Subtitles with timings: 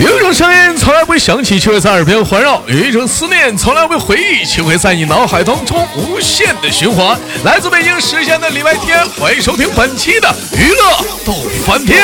[0.00, 7.18] 有一种声音从来不会响起，却会在耳边环绕；有一种思念从来不会回忆，却会在你脑海当中无限的循环。
[7.44, 11.34] 来自北京时间的礼拜天，欢迎收听本期的娱乐逗
[11.66, 11.98] 翻天。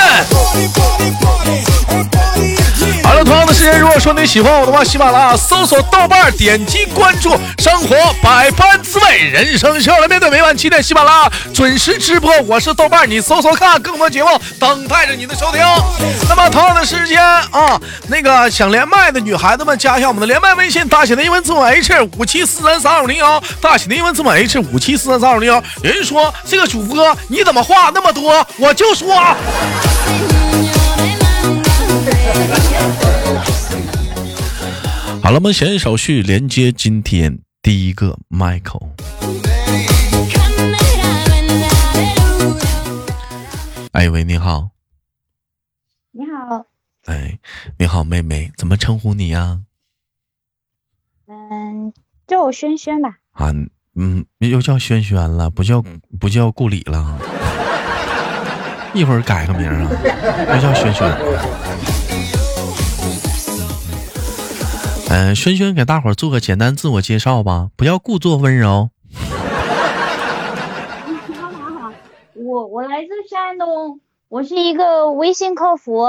[3.25, 10.31] 同样的时间，如果说你喜欢我的话，喜马拉雅搜索豆瓣，点击关注，生活百般滋味，人生笑来面对。
[10.31, 14.29] 每晚七点，喜马拉雅准时直播，我是豆瓣，你搜搜看更多节目，
[14.61, 15.61] 等待着你的收听。
[16.29, 25.63] 那么同样的时间啊，那个想连麦的女孩子们，加一下我们的连麦微信，大写的英文字母 H 五七四三三五零幺，大写的英文字母 H 五七四三三五零幺。
[25.83, 28.47] 有人说这个主播你怎么话那么多？
[28.59, 29.35] 我就说。
[35.25, 38.91] 好了，我们闲言少叙，连接今天第一个麦口。
[43.93, 44.69] 哎喂，你好。
[46.13, 46.67] 你好。
[47.07, 47.39] 哎，
[47.79, 49.61] 你好，妹妹，怎么称呼你呀？
[51.27, 51.95] 嗯，
[52.27, 53.17] 叫我轩轩吧。
[53.33, 53.51] 啊，
[53.95, 55.83] 嗯，又叫轩轩了，不叫
[56.21, 57.19] 不叫顾里了。
[58.93, 59.91] 一会儿改个名啊，
[60.55, 61.11] 又叫轩轩。
[65.17, 68.91] 嗯，轩轩给大伙儿做个简单自我介绍吧，不要故作温柔。
[71.39, 71.93] 好好好，
[72.35, 76.05] 我我来自山东，我是一个微信客服，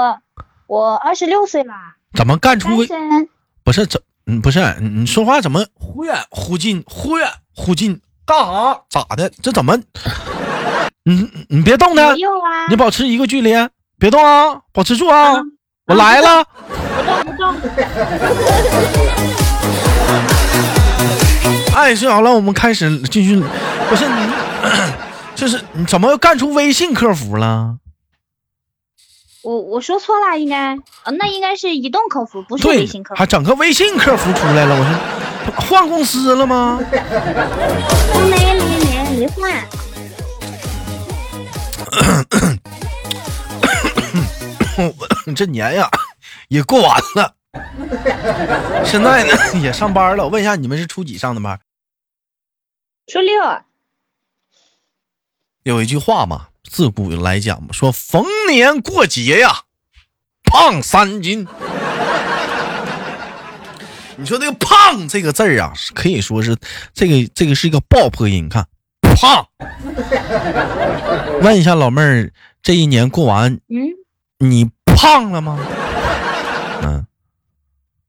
[0.66, 1.72] 我二十六岁了。
[2.14, 2.84] 怎么干出？
[3.62, 4.02] 不是怎？
[4.26, 8.00] 嗯，不是你说话怎么忽远忽近，忽远忽近？
[8.26, 8.80] 干啥？
[8.90, 9.30] 咋的？
[9.40, 9.78] 这怎么？
[11.04, 12.12] 你你别动他，
[12.68, 13.52] 你保持一个距离，
[14.00, 15.34] 别动啊，保持住啊，
[15.86, 16.44] 我来了。
[17.26, 17.54] 不中。
[21.74, 23.42] 哎，是好了，我们开始继续。
[23.88, 24.32] 不是你，
[25.34, 27.76] 就是你怎么干出微信客服了？
[29.42, 33.18] 我我说错了，应该，呃，那应该是移动客服，不是微信客服。
[33.18, 34.94] 还整个微信客服出来了，我说
[35.68, 36.80] 换公司了吗？
[38.28, 39.52] 没没没没换。
[45.36, 45.88] 这年呀。
[46.48, 47.34] 也过完了，
[48.84, 50.24] 现在呢 也上班了。
[50.24, 51.58] 我问一下，你们是初几上的班？
[53.06, 53.34] 初六。
[55.62, 59.62] 有一句话嘛，自古来讲嘛，说逢年过节呀，
[60.44, 61.46] 胖三斤。
[64.18, 66.56] 你说这个“胖”这个字儿啊，可以说是
[66.94, 68.46] 这个这个是一个爆破音。
[68.46, 68.66] 你看，
[69.02, 69.46] 胖。
[71.42, 72.32] 问一下老妹儿，
[72.62, 73.90] 这一年过完，嗯，
[74.38, 75.58] 你胖了吗？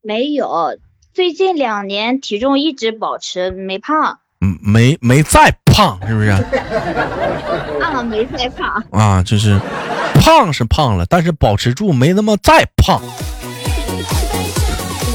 [0.07, 0.79] 嗯，没有，
[1.13, 6.29] 最近两年体重一直保持没胖，嗯，没没再胖，是不是？
[7.83, 9.59] 啊，没再胖啊，就是
[10.21, 13.01] 胖是胖了，但是保持住没那么再胖。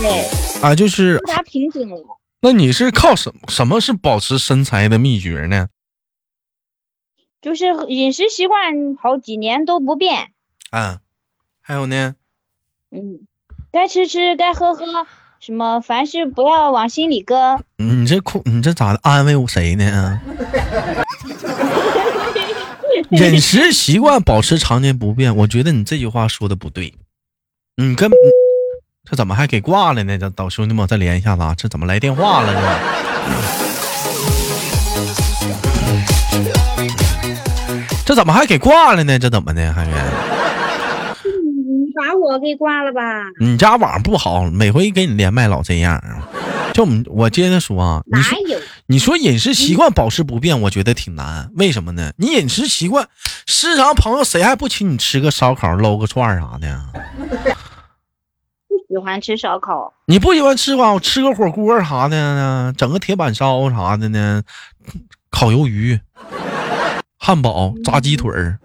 [0.03, 0.29] 对，
[0.61, 2.19] 啊，就是达瓶颈了。
[2.43, 5.69] 那你是靠什什么是保持身材的秘诀呢？
[7.41, 10.33] 就是饮食习惯好几年都不变。
[10.71, 10.99] 嗯，
[11.63, 12.15] 还有呢？
[12.91, 13.27] 嗯。
[13.73, 14.85] 该吃吃，该喝喝，
[15.41, 17.59] 什么凡事不要往心里搁。
[17.79, 18.99] 你这哭，你这咋？
[19.01, 20.21] 安慰谁呢？
[23.13, 26.93] 饮食习惯保持常年不变，我觉得你这句话说的不对。
[27.77, 28.11] 你跟
[29.11, 30.19] 这怎么还给挂了呢？
[30.19, 31.55] 这导兄弟们，再连一下子啊！
[31.57, 32.61] 这怎么来电话了呢？
[38.05, 39.19] 这怎么还给挂了呢？
[39.19, 39.95] 这怎么的，还原？
[39.95, 40.52] 把
[42.23, 43.01] 我给挂了吧？
[43.41, 46.03] 你家网不好，每回给你连麦老这样。
[46.73, 48.39] 就我们，我接着说啊，你说
[48.87, 51.51] 你说饮食习惯保持不变，我觉得挺难。
[51.57, 52.13] 为什么呢？
[52.17, 53.09] 你饮食习惯，
[53.47, 56.81] 时常朋友谁还不请你吃个烧烤、搂个串啥的？
[58.69, 59.93] 不喜欢吃烧烤。
[60.07, 60.93] 你不喜欢吃吧？
[60.93, 62.73] 我吃个火锅啥的呢？
[62.77, 64.43] 整个铁板烧啥的呢？
[65.31, 65.99] 烤鱿鱼、
[67.19, 68.59] 汉堡、炸鸡腿儿。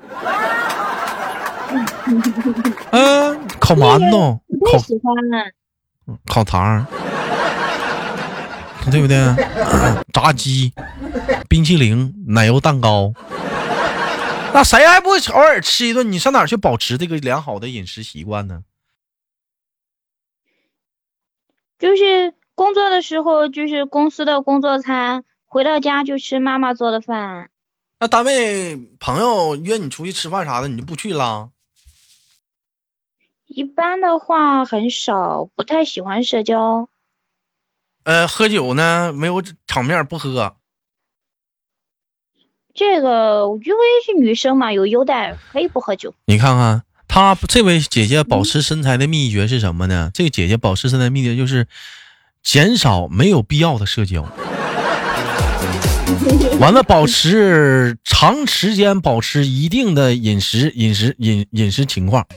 [2.92, 4.42] 嗯，烤馒头，
[4.72, 5.52] 烤喜欢了。
[6.26, 6.86] 烤肠，
[8.90, 9.18] 对不对？
[10.14, 10.72] 炸鸡、
[11.50, 13.12] 冰淇淋、奶油蛋糕，
[14.54, 16.10] 那谁还不偶尔吃一顿？
[16.10, 18.64] 你上哪去保持这个良好的饮食习惯呢？
[21.78, 27.50] 就是工作的时候，就是公司的工作餐；回到家就吃妈妈做的饭。
[28.00, 31.50] 那单位朋友约你出去吃饭啥的，你就不去了？
[33.48, 36.88] 一般的话很少，不太喜欢社交。
[38.04, 40.56] 呃，喝酒呢，没有场面不喝。
[42.74, 46.14] 这个因为是女生嘛，有优待，可以不喝酒。
[46.26, 46.84] 你看看。
[47.10, 50.12] 她这位姐姐保持身材的秘诀是什么呢？
[50.14, 51.66] 这个姐姐保持身材秘诀就是
[52.44, 54.24] 减少没有必要的社交。
[56.60, 62.28] 完了，保持长时间保持一定的饮食、饮食、饮饮食情况，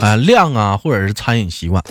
[0.00, 1.82] 啊量啊，或者是餐饮习惯。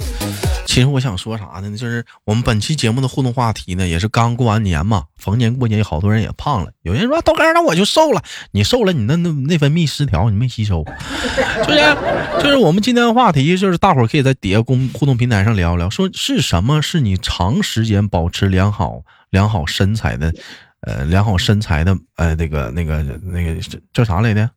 [0.66, 1.76] 其实我想说啥呢？
[1.76, 6.72] 就是我们本期节目的互动话题呢，也是刚过完年嘛，逢年过节，好多人也胖了。
[6.84, 8.22] 有人说豆哥，那我就瘦了。
[8.52, 10.86] 你瘦了，你那那内分泌失调，你没吸收，
[11.66, 11.98] 就是
[12.44, 20.34] 就是我们今天的话题，就是大伙可以在底下公互动平台上聊聊，说是什么是你长时间保持良好良好身材的。
[20.82, 23.60] 呃，良好身材的，呃，那个、那个、那个
[23.92, 24.48] 叫啥来的？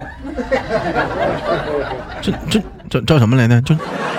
[2.20, 3.62] 这、这、叫叫什么来着？
[3.62, 3.74] 就、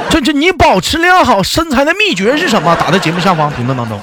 [0.10, 2.74] 就就，你保持良好身材的秘诀是什么？
[2.78, 4.00] 打在节目下方评论当中。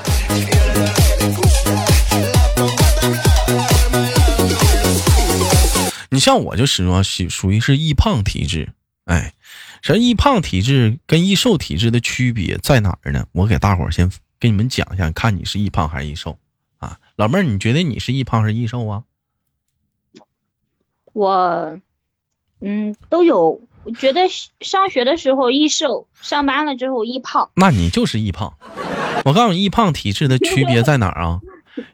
[6.10, 8.70] 你像我就始终属属于是易胖体质，
[9.04, 9.32] 哎，
[9.80, 13.26] 这易胖体质跟易瘦体质的区别在哪儿呢？
[13.32, 16.36] 我给大伙儿先给你们讲一下，看你是易胖还是易瘦
[16.78, 16.98] 啊。
[17.16, 19.04] 老妹儿，你觉得你是易胖还是易瘦啊？
[21.12, 21.78] 我，
[22.60, 23.60] 嗯，都有。
[23.92, 24.22] 觉得
[24.60, 27.50] 上学的时候易瘦，上班了之后易胖。
[27.54, 28.54] 那你就是易胖。
[29.24, 31.40] 我告诉你，易胖体质的区别在哪儿啊？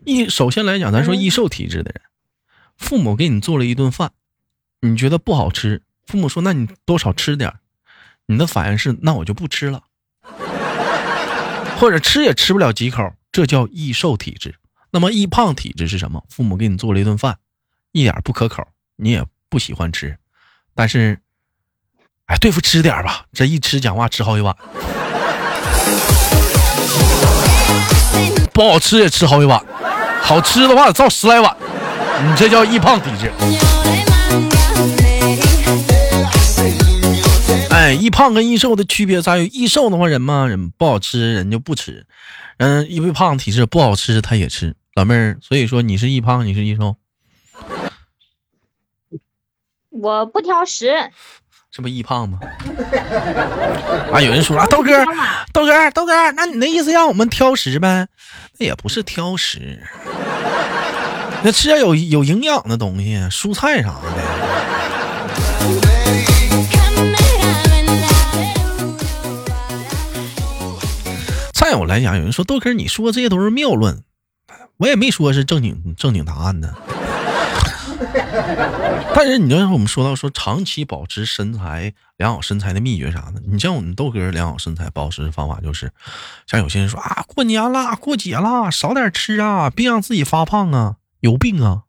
[0.05, 2.02] 易首先来讲，咱说易瘦体质的人，
[2.76, 4.12] 父母给你做了一顿饭，
[4.81, 7.55] 你觉得不好吃，父母说那你多少吃点
[8.26, 9.82] 你的反应是那我就不吃了，
[11.79, 14.55] 或者吃也吃不了几口，这叫易瘦体质。
[14.91, 16.25] 那么易胖体质是什么？
[16.31, 17.38] 父母给你做了一顿饭，
[17.93, 20.17] 一点不可口，你也不喜欢吃，
[20.75, 21.19] 但是，
[22.26, 24.56] 哎，对付吃点吧，这一吃讲话吃好几碗，
[28.53, 29.62] 不好吃也吃好几碗，
[30.23, 31.55] 好吃的话造十来碗，
[32.26, 33.31] 你这叫易胖体质。
[37.71, 42.06] 哎，易胖跟易瘦的区别在于，易瘦的话人嘛，人不好吃人就不吃，
[42.56, 44.75] 嗯，因为胖体质不好吃他也吃。
[44.94, 46.97] 老妹儿，所以说你是易胖，你是易瘦，
[49.91, 51.11] 我不挑食，
[51.76, 52.38] 这不易胖吗？
[54.15, 55.05] 啊，有人说啊，豆哥，
[55.53, 58.06] 豆哥，豆哥，那你那意思让我们挑食呗？
[58.59, 59.82] 那也不是挑食，
[61.43, 64.03] 那吃点有有营养的东西，蔬菜啥的。
[71.53, 74.05] 再有来讲，有人说豆哥，你说这些都是谬论。
[74.77, 76.73] 我也没说是正经正经答案呢，
[79.14, 85.92] 但是你知道我们说到说长期保持身材良好身材的秘诀啥的，你像我们豆哥良好身材保持方法就是，
[86.46, 91.82] 像有些人说啊，过年了过节了少点吃啊，别让自己发胖啊，有病啊！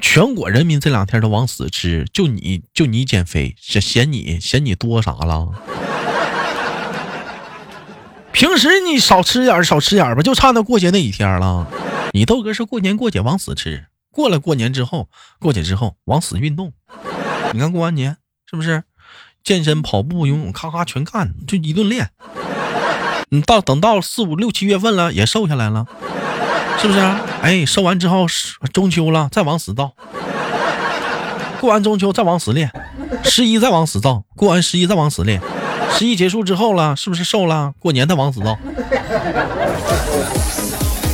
[0.00, 5.48] 全国人民这两天都往死吃，就你就你减肥，嫌嫌你嫌你多啥了？
[8.32, 11.66] 平时你少吃点少吃点吧，就差那过节那几天了。
[12.12, 15.08] 你豆哥是过年过节往死吃，过了过年之后，
[15.40, 16.72] 过节之后往死运动。
[17.52, 18.18] 你看过完年
[18.48, 18.84] 是不是？
[19.42, 22.10] 健身、跑步、游泳，咔咔全干，就一顿练。
[23.30, 25.86] 你到等到四五六七月份了，也瘦下来了，
[26.78, 27.00] 是不是？
[27.40, 28.26] 哎，瘦完之后
[28.72, 29.92] 中秋了，再往死造。
[31.60, 32.70] 过完中秋再往死练，
[33.24, 35.40] 十一再往死造，过完十一再往死练。
[35.90, 37.72] 十一结束之后了，是不是瘦了？
[37.78, 38.58] 过年再往死造。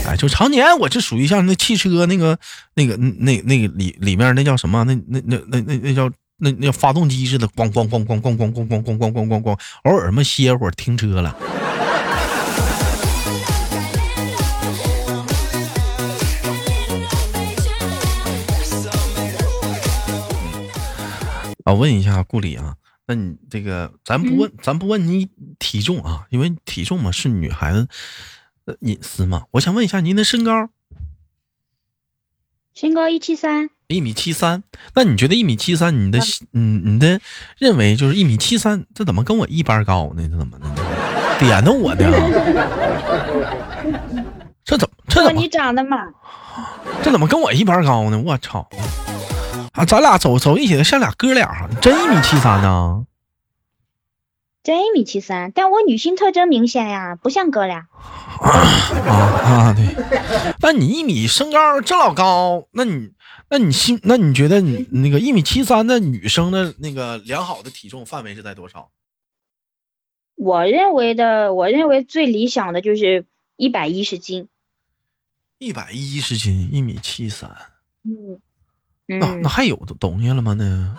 [0.09, 2.39] 哎，就常年我这属于像那汽车那个
[2.73, 4.83] 那个那那个里里面那叫什么？
[4.85, 11.37] 那那那那那那叫那那叫发动机似的，咣咣咣咣咣咣咣咣咣咣咣咣咣，偶尔嘛歇会儿停车了。
[21.65, 22.75] 啊，问一下顾里啊。
[23.07, 27.89] 那你这个，咱不问，咱不问你体重啊，因为体重嘛是女孩子的
[28.81, 29.45] 隐私吗。
[29.53, 30.69] 我想问一下您的身高，
[32.75, 34.63] 身高一七三，一米七三。
[34.95, 36.19] 那你觉得一米七三，你的
[36.53, 37.21] 嗯，你的
[37.59, 40.29] 认为就是一米七三，这怎么跟我一般高呢？
[40.29, 40.67] 这怎么的？
[41.39, 42.05] 点的我的？
[44.65, 44.95] 这怎么？
[45.09, 45.41] 这怎么？
[45.41, 45.99] 你长得嘛？
[47.03, 48.21] 这怎么跟我一般高呢？
[48.25, 48.69] 我操！
[49.73, 53.05] 啊，咱俩走走一起的，像俩哥俩，真一米七三呢？
[54.69, 57.89] 真一米七三，但我女性特征明显呀，不像哥俩。
[58.37, 58.53] 啊
[59.43, 59.87] 啊，对。
[60.61, 63.13] 那你一米身高这老高，那你
[63.49, 68.91] 那你心那你觉得你那个一米七三的女生的那个良好的体重范围是在多少？
[70.35, 73.25] 我认为的，我认为最理想的就是
[73.57, 74.49] 一百一十斤。
[75.57, 77.51] 一百一十斤，一米七三。
[78.05, 78.39] 嗯。
[79.07, 80.53] 那那还有东西了吗？
[80.53, 80.95] 那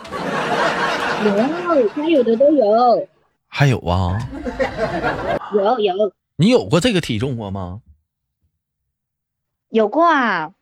[1.24, 3.08] 有，该有的都有，
[3.50, 4.18] 还有啊，
[5.54, 7.82] 有有你有过这个体重过吗？
[9.70, 10.54] 有过啊，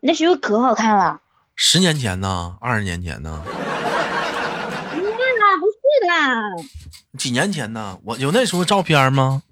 [0.00, 1.20] 那时候可好看了。
[1.54, 2.56] 十年前呢？
[2.60, 3.42] 二十年前呢？
[3.44, 5.76] 那啦，不是
[6.08, 6.40] 啦，
[7.18, 7.98] 几年前呢？
[8.04, 9.42] 我有那时候照片吗？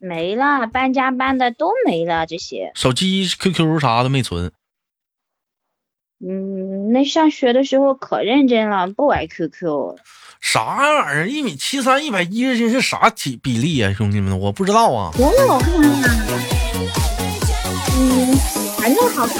[0.00, 2.72] 没了，搬家搬的都没了，这些。
[2.74, 4.52] 手机、QQ 啥的没存。
[6.20, 9.96] 嗯，那上学的时候可认真了，不玩 QQ。
[10.40, 11.28] 啥玩意儿？
[11.28, 13.92] 一米七三，一百一十斤是啥体比例啊？
[13.92, 15.12] 兄弟们，我不知道啊。
[15.16, 16.08] 多好看呀！
[17.98, 18.36] 嗯，
[18.78, 19.36] 反正好看。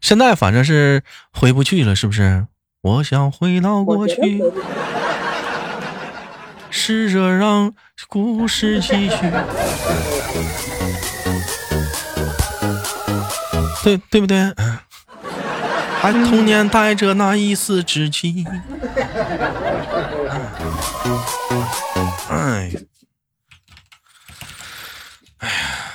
[0.00, 1.02] 现在反正是
[1.32, 2.46] 回不去了，是不是？
[2.82, 4.42] 我想回到过去
[6.70, 7.72] 试着让
[8.08, 9.16] 故事继续。
[13.82, 14.38] 对对不对？
[14.56, 14.78] 嗯
[16.00, 18.44] 还童年带着那一丝稚气。
[22.30, 22.70] 哎，
[25.38, 25.94] 哎呀，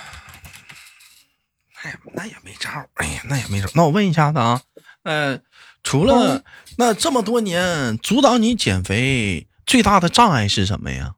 [1.83, 3.71] 那也，那也没招儿，哎呀，那也没招儿。
[3.75, 4.61] 那我问一下子啊，
[5.03, 5.39] 呃，
[5.83, 6.43] 除了
[6.77, 11.15] 那这么多年，阻挡你减肥最大的障碍是什么呀？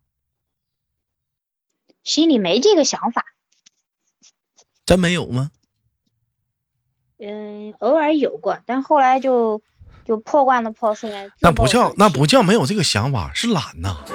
[2.03, 3.25] 心里没这个想法。
[4.85, 5.49] 真没有吗？
[7.17, 9.63] 嗯，偶尔有过，但后来就
[10.05, 11.09] 就破罐子破摔。
[11.41, 12.27] 那不叫那不。
[12.27, 13.97] 叫没有这个想法，是懒呐。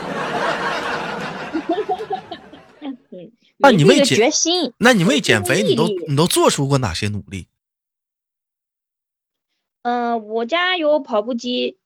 [3.58, 4.72] 那你为减决心？
[4.78, 7.48] 那你为减肥，你都你都做出过哪些努力？
[9.82, 11.78] 嗯、我家有跑步机，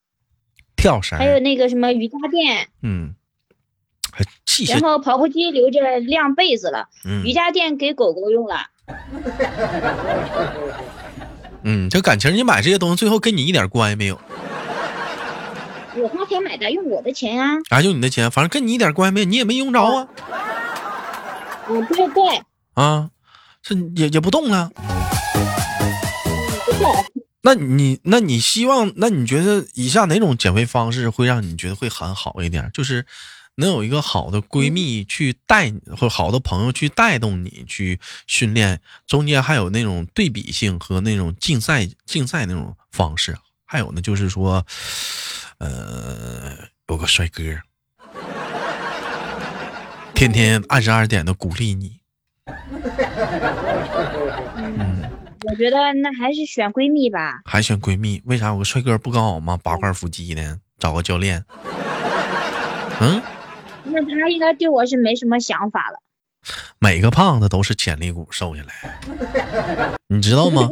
[0.76, 3.14] 跳绳，还有那个什么瑜伽垫，嗯，
[4.12, 6.88] 还器然，后跑步机留着晾被子了，
[7.24, 8.70] 瑜嗯伽垫给狗狗用了。
[11.64, 14.20] 嗯，这感情你买这些东西，最后跟你一点关系没有，
[15.96, 17.56] 我花钱买的，用我的钱啊。
[17.70, 20.06] 啊，用你的钱，反正跟你一点关系没有，你也没用着啊，
[21.68, 22.42] 嗯，对对，
[22.74, 23.08] 啊，
[23.62, 24.70] 这也也不动了。
[27.42, 32.70] 那你那你希望，那你觉得以下哪种减肥方式会让你觉得会很好一点？
[32.72, 33.04] 就是
[33.56, 44.66] 能有一个好的闺蜜去带你，或者好的朋友去带动你去训练，中间还有那种对比性和那种竞赛竞赛那种方式，还有呢就是说，
[45.58, 46.56] 呃，
[46.88, 47.42] 有个帅哥，
[50.14, 52.00] 天天二十二点的鼓励你，
[55.46, 57.40] 我觉得那还是选闺蜜吧。
[57.44, 59.56] 还选闺蜜，为啥有个帅哥不刚好吗？
[59.62, 61.44] 八块腹肌呢，找个教练。
[63.00, 63.20] 嗯，
[63.94, 66.00] 那他应该对我是没什么想法了。
[66.78, 69.00] 每个胖子都是潜力股瘦下来，
[70.08, 70.68] 你知道吗？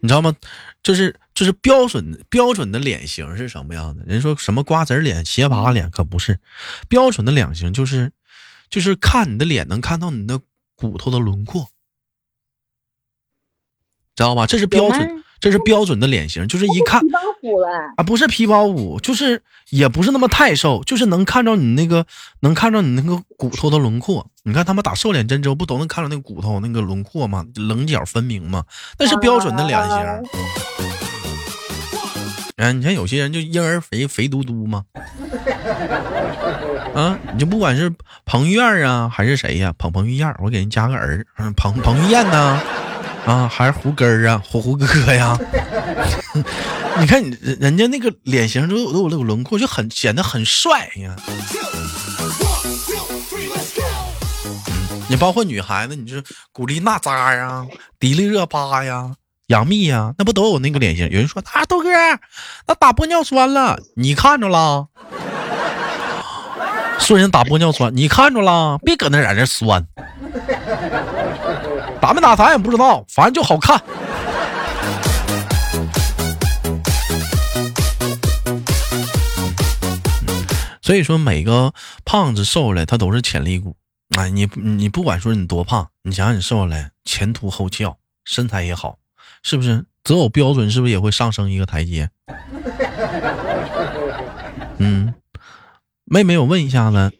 [0.00, 0.34] 你知道吗？
[0.82, 4.02] 就是就是标准标准的脸型是什么样的？
[4.06, 6.40] 人说什么瓜子脸、斜拔脸，可不是
[6.88, 8.12] 标准的脸型，就是
[8.70, 10.40] 就是看你的脸能看到你的
[10.74, 11.68] 骨头的轮廓，
[14.14, 14.46] 知道吧？
[14.46, 22.04] 这是标准吗，这是标准的脸型，就是一看皮包骨了，啊，不是皮包骨，就是也不是那么太瘦，就是能看着你那个，
[22.40, 24.26] 能看着你那个骨头的轮廓。
[24.42, 27.44] 你看他们打瘦脸针之后，不都能看着那个骨头那个轮廓吗？
[27.56, 28.64] 棱角分明吗？
[28.98, 29.90] 那是标准的脸型。
[29.96, 30.20] 啊
[32.56, 34.84] 啊，你看有些人就婴儿肥肥嘟嘟嘛，
[36.94, 37.90] 啊，你就不管是
[38.26, 42.62] 彭于晏啊，还是谁呀、彭彭于晏，我给人加个儿，嗯，彭彭于晏呢、啊，
[43.26, 45.38] 啊还是胡根儿啊，胡胡哥哥呀。
[46.98, 51.16] 你看你人人家那个脸型都有都有那个轮廓，就很显得很帅呀。
[55.08, 56.22] 你包括女孩子，你就是
[56.52, 57.66] 古力娜扎呀、
[57.98, 59.10] 迪丽热巴呀、
[59.48, 61.08] 杨幂呀，那不都有那个脸型？
[61.10, 61.88] 有人说啊，豆哥，
[62.66, 64.88] 那打玻尿酸了，你看着了？
[66.98, 68.78] 说人打玻尿酸，你看着了？
[68.84, 69.84] 别搁那在这酸，
[72.00, 73.80] 打没打咱也不知道，反正就好看。
[80.82, 81.72] 所以说，每个
[82.04, 83.76] 胖子瘦下来，他都是潜力股。
[84.18, 88.98] 哎，你你不管说你多胖，你想想你瘦下来，前凸后翘，身材也好，
[89.42, 89.84] 是不是？
[90.02, 92.08] 择偶标准是不是也会上升一个台阶？
[94.78, 95.14] 嗯，
[96.06, 97.12] 妹妹，我问一下子，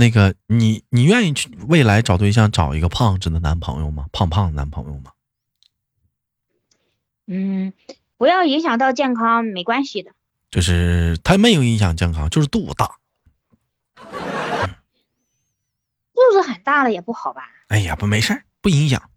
[0.00, 4.06] 那个你你愿意去未来找对象找一个胖子的男朋友吗？
[4.12, 5.12] 胖胖的男朋友吗？
[7.26, 7.74] 嗯，
[8.16, 10.12] 不要影响到健康，没关系的。
[10.50, 12.96] 就是他没有影响健康，就是肚子大。
[16.14, 17.42] 肚子很大了也不好吧？
[17.68, 19.10] 哎呀，不没事儿，不影响。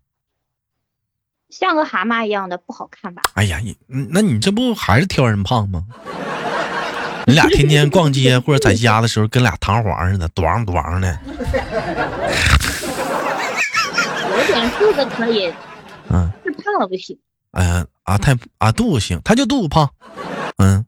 [1.50, 3.24] 像个蛤蟆一样的，不好看吧？
[3.36, 5.88] 哎呀，你嗯那你这不还是挑人胖吗？
[7.26, 11.20] 你俩天天逛街或者在家的时候，跟俩弹簧似的，咣咣的。
[14.32, 15.54] 有点肚子可以，
[16.10, 17.18] 嗯，是胖了不行。
[17.52, 19.90] 哎呀啊，太啊肚子行，他就肚子胖。
[20.58, 20.86] 嗯，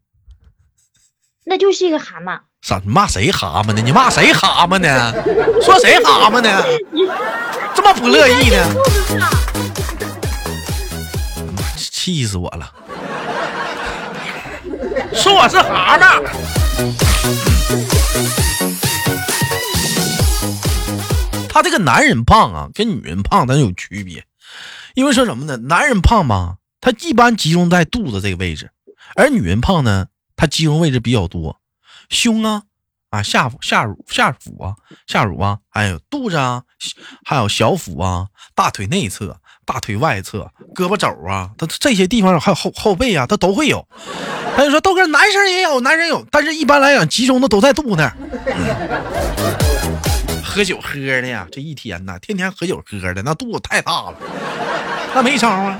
[1.46, 2.40] 那就是一个蛤蟆。
[2.62, 2.82] 啥？
[2.84, 3.82] 你骂谁蛤蟆呢？
[3.82, 5.14] 你骂谁蛤蟆呢？
[5.62, 6.64] 说谁蛤蟆呢？
[7.76, 8.58] 这么不乐意呢？
[11.78, 12.72] 气死我了！
[15.16, 16.22] 说我是蛤蟆。
[21.50, 24.26] 他这个男人胖啊，跟女人胖咱有区别，
[24.94, 25.56] 因为说什么呢？
[25.58, 28.72] 男人胖吧，他一般集中在肚子这个位置，
[29.16, 31.62] 而女人胖呢，他集中位置比较多，
[32.10, 32.64] 胸啊
[33.16, 34.76] 啊下腹下乳下腹啊
[35.08, 36.64] 下乳啊，还有肚子啊，
[37.26, 43.88] 还有小腹啊，大腿内侧、大腿外侧、胳膊肘啊，它这些地方还有后后背啊，它都会有。
[44.56, 48.14] 他就说豆哥，男生也有，男生有，但是一般来讲集中的都在肚子那。
[50.44, 54.16] 喝酒喝的呀，这一天呐，天天喝酒喝的，那肚子太大了，
[55.14, 55.78] 那没招啊。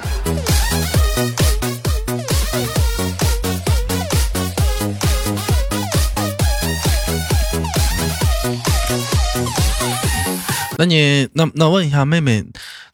[10.78, 12.46] 那你那那问一下妹妹，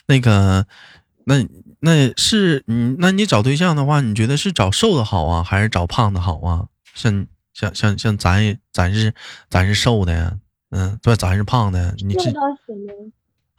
[0.08, 0.66] 那个，
[1.26, 1.48] 那
[1.80, 6.68] 那是嗯，那你找对象的话，你觉得是找瘦的好啊，还是找胖的好啊？
[6.94, 9.14] 像像像像咱也咱是
[9.50, 10.38] 咱是瘦的呀，
[10.70, 13.12] 嗯，对，咱是胖的，你这瘦到什么？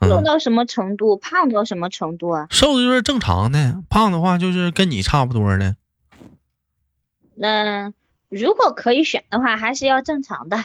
[0.09, 1.17] 瘦嗯，到什么程度？
[1.17, 2.47] 胖到什么程度啊？
[2.51, 5.77] 瘦的就是正常的，胖的话就是跟你差不多的。
[7.35, 7.93] 那
[8.29, 10.65] 如果可以选的话，还是要正常的。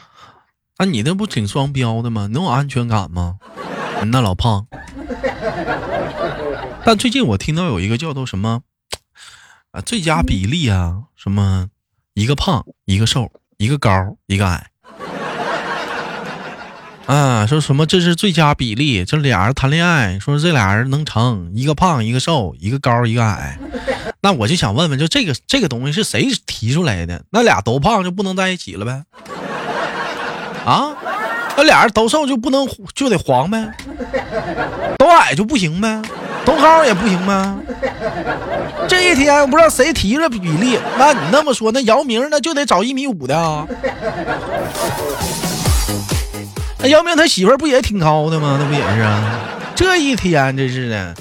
[0.77, 2.27] 啊，你那不挺双标的吗？
[2.31, 3.37] 能有安全感吗？
[4.03, 4.67] 你那老胖。
[6.85, 8.61] 但最近我听到有一个叫做什么
[9.71, 11.67] 啊最佳比例啊，什么
[12.13, 14.67] 一个胖一个瘦，一个高一个矮。
[17.07, 23.57] 啊，说什么这是最佳比例，这俩人谈恋爱，说这俩人能成，一个胖一个瘦，一个高一个矮。
[24.21, 27.23] 那我就想问问，就这个这个东西是谁提出来的？
[27.31, 29.03] 那俩都胖就不能在一起了呗？
[30.67, 30.91] 啊，
[31.55, 33.71] 那俩人都瘦就不能就得黄呗？
[34.97, 36.01] 都矮就不行呗？
[36.43, 37.55] 都高也不行呗？
[38.85, 43.65] 这一天不知道谁提了比例，那你那么说，那姚明那就得找一米五的啊？
[46.79, 48.57] 那姚明他媳妇不也挺高的吗？
[48.59, 49.39] 那不也是啊？
[49.73, 51.15] 这一天真是的。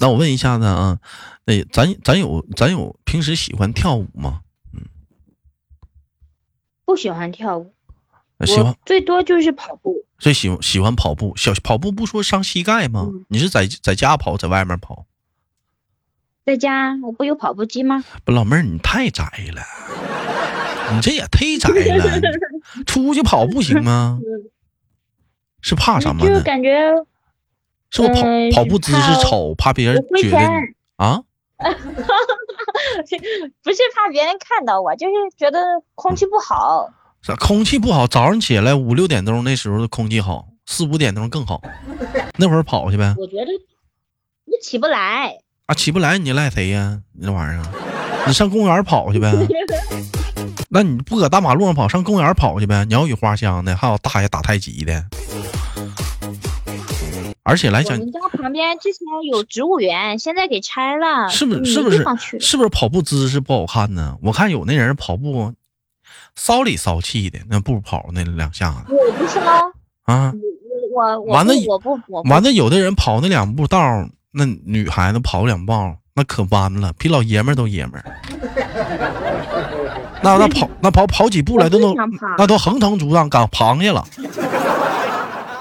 [0.00, 0.98] 那我问一下子啊，
[1.46, 4.42] 那咱咱有咱有平时喜欢跳舞吗？
[4.74, 4.82] 嗯
[6.84, 7.72] 不喜欢跳舞，
[8.38, 10.04] 呃喜欢最多就是跑步。
[10.18, 13.06] 最喜欢喜欢跑步，小跑步不说伤膝盖吗？
[13.12, 15.06] 嗯你是在在家跑，在外面跑？
[16.44, 18.04] 在家我不有跑步机吗？
[18.24, 19.62] 不，老妹儿你太宅了，
[20.94, 22.20] 你这也忒宅了，
[22.86, 24.18] 出去跑不行吗？
[25.60, 26.42] 是怕什么就是呢？
[26.42, 26.70] 感觉
[27.90, 30.44] 是不是跑、呃跑步姿势丑，怕别人觉得你，
[30.96, 31.22] 啊？
[33.62, 35.58] 不是怕别人看到我，就是觉得
[35.94, 36.88] 空气不好。
[37.22, 38.06] 啥空气不好？
[38.06, 41.60] 早上起来五六点钟那时候的空气好，四五点钟更好，
[42.38, 43.14] 那会儿跑去呗。
[43.18, 43.46] 我觉得
[44.44, 45.38] 你起不来。
[45.66, 47.00] 啊，起不来你赖谁呀？
[47.12, 47.64] 你这玩意儿，
[48.26, 49.32] 你上公园跑去呗。
[50.68, 52.84] 那你不搁大马路上跑，上公园跑去呗。
[52.84, 55.04] 鸟语花香的，还有大爷打太极的。
[57.46, 62.04] 而且来讲，我们家旁边之前有植物园，现在给拆了，是不是是不是
[62.40, 64.16] 是不是跑步姿势不好看呢？
[64.20, 65.52] 我看有那人跑步
[66.34, 69.52] 骚里骚气的，那步跑那两下子我不是吗，
[70.06, 70.32] 啊，
[70.92, 73.78] 我我我完了我不我完了有的人跑那两步道，
[74.32, 75.72] 那女孩子跑两步，
[76.14, 78.04] 那可弯了，比老爷们都爷们儿。
[80.20, 84.04] 那那跑那跑跑几步来，都都不想跑那都横腾竹杖，赶螃蟹了，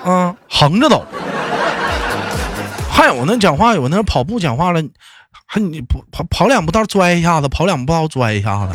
[0.04, 1.06] 嗯，横着走。
[3.08, 4.82] 还有那讲话，有那跑步讲话了，
[5.46, 8.74] 还你不跑跑两步道摔一下子，跑两步道摔一下子。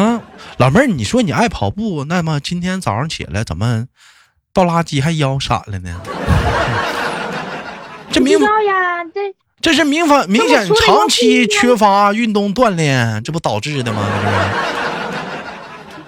[0.00, 0.22] 啊，
[0.56, 3.84] 老妹儿，你说你爱跑步，那么今天早上起来怎么
[4.54, 6.00] 倒垃圾还腰闪了呢？
[8.10, 9.20] 这明知道呀，这
[9.60, 14.02] 这是明反明显长期缺乏运动锻炼，这不导致的吗？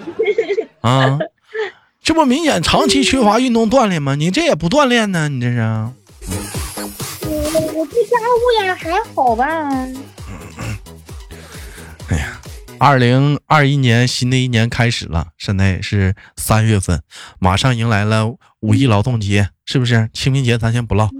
[0.06, 1.18] 这不是啊，
[2.08, 4.14] 这不明显长期缺乏运动锻炼吗？
[4.14, 5.28] 你这也不锻炼呢？
[5.28, 5.60] 你这是？
[5.60, 5.92] 我
[7.74, 9.44] 我做家务呀，还好吧？
[12.08, 12.40] 哎呀，
[12.78, 17.02] 二零二一年新的一年开始了，现在是三月份，
[17.38, 20.08] 马上迎来了五一劳动节，是不是？
[20.14, 21.10] 清明节咱先不唠，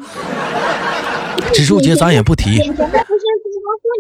[1.53, 2.67] 植树节咱也不提。
[2.67, 2.83] 不妇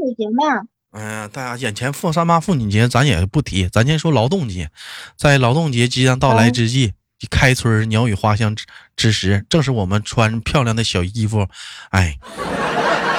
[0.06, 0.62] 女节吗？
[0.90, 4.70] 哎呀，大家眼前妇三八妇女节咱也不提，咱先说劳动节。
[5.16, 6.92] 在劳动节即将到来之际，
[7.30, 8.64] 开春鸟语花香之
[8.96, 11.46] 之时，正是我们穿漂亮的小衣服，
[11.90, 12.18] 哎。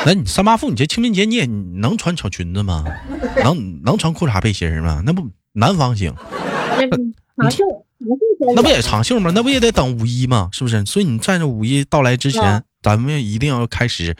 [0.05, 2.85] 那你三八妇女节、清明节你也能穿小裙子吗？
[3.43, 5.03] 能能穿裤衩背心吗？
[5.05, 6.15] 那不南方行，
[7.35, 7.65] 长袖，
[8.55, 9.29] 那不也长袖吗？
[9.35, 10.47] 那不也得等五一吗？
[10.53, 10.85] 是不是？
[10.85, 14.15] 所以你在这五一到来之前，咱们一定要开始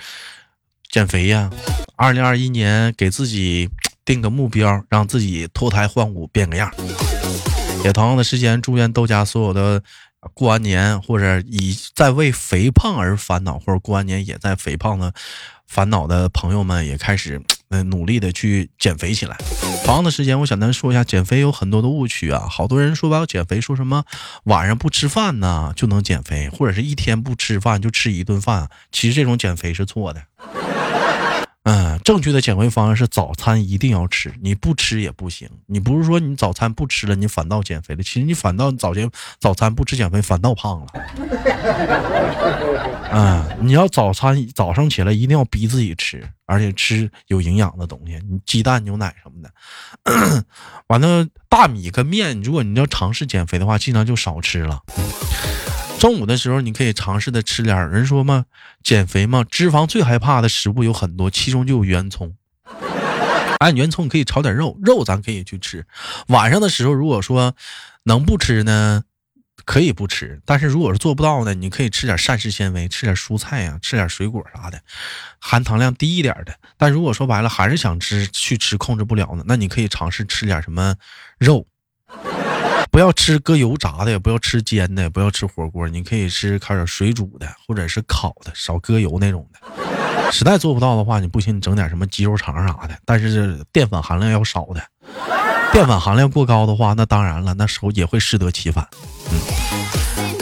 [0.89, 1.49] 减肥呀！
[1.95, 3.69] 二零二一年给自己
[4.03, 6.71] 定个目标，让自己脱胎换骨，变个样。
[7.83, 9.83] 也同样的时间，祝愿豆家所有的。
[10.33, 15.13] 过完年或者已在为肥胖而烦恼，或者过完年也在肥胖的
[15.65, 19.37] 烦恼的朋友们，也开始嗯努力的去减肥起来。
[19.85, 24.03] 同样的时间，我想咱说一下减肥有很多的误区啊，好多人说要减肥，说什么
[24.43, 30.21] 晚上不吃饭呢就能减肥，或者是一天不吃饭就吃一顿饭，其实这种减肥是错的。
[31.71, 35.47] 嗯，正确的减肥方式是早餐一定要吃，你不吃也不行。
[35.67, 38.01] 你不是说你早餐不吃了，你反倒减肥了？
[38.01, 39.07] 其实你反倒早间
[39.39, 40.87] 早餐不吃减肥，反倒胖了。
[43.11, 50.43] 嗯，你要早餐早上起来一定要逼自己吃，而且吃有营养的东西，你鸡蛋、牛奶什么的。
[50.87, 54.79] 完了，大米跟面，如果你要尝试减肥的话，尽量就少吃了。
[55.99, 58.45] 中午的时候，你可以尝试的吃点人说嘛，
[58.81, 62.33] 减肥嘛，脂肪最害怕的食物有很多，其中就有圆葱。
[63.59, 65.85] 哎，圆葱可以炒点肉，肉咱可以去吃。
[66.29, 67.53] 晚上的时候，如果说
[68.03, 69.03] 能不吃呢，
[69.65, 70.41] 可以不吃。
[70.45, 74.79] 但是如果是做不到呢，你可以吃点膳食纤维，吃点蔬菜呀，吃点水果啥的，
[75.41, 76.55] 含糖量低一点的。
[76.77, 80.95] 但如果说白了还是想吃，去吃控制不了呢，那你可以尝试吃点什么
[81.37, 81.67] 肉。
[82.91, 85.87] 不要吃搁油炸的，也不要吃煎的，也不要吃火锅。
[85.87, 90.31] 你可以吃开点水煮的，或者是烤的，少搁油那种的。
[90.31, 94.81] 实在做不到的话，你不行，你整点什么鸡肉肠啥的，但是淀粉含量要少的。
[95.71, 98.87] 淀粉含量过高的话，那当然了，那时候也会适得其反。
[99.31, 99.37] 嗯，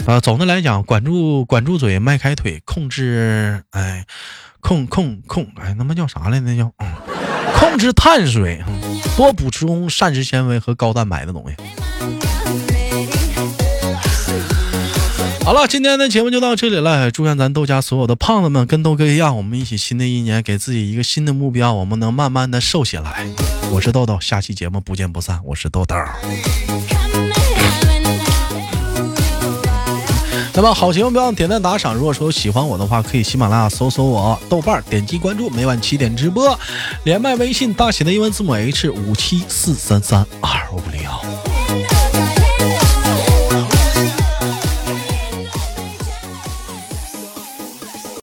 [0.06, 4.06] 呃，总的来讲，管住管住嘴，迈开腿，控制，哎，
[4.60, 6.40] 控控控，哎，他妈叫啥来？
[6.40, 6.72] 那叫
[7.58, 8.62] 控制碳水，
[9.16, 11.56] 多补充膳食纤维和高蛋白的东西。
[15.48, 17.10] 好了，今天的节目就到这里了。
[17.10, 23.26] 祝愿咱豆家所有的胖子们跟豆哥一样，我们一起新的一年给自己一个新的目标，我们能慢慢的瘦下来。
[23.72, 25.40] 我是豆豆，下期节目不见不散。
[25.42, 25.96] 我是豆豆。
[30.52, 36.60] 那么好节目不要点赞打赏，如果说喜欢我的话，可以喜马拉雅搜索我豆瓣，点击关注，每晚七点直播，
[37.04, 41.37] 连麦微信大写的英文字母 H 五七四三三二五零幺。